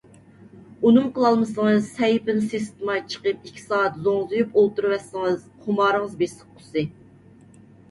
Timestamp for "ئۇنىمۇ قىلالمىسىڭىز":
0.87-1.89